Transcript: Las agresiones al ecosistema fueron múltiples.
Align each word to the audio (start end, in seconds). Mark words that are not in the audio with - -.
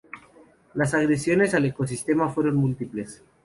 Las 0.73 0.95
agresiones 0.95 1.53
al 1.53 1.65
ecosistema 1.65 2.27
fueron 2.27 2.55
múltiples. 2.55 3.23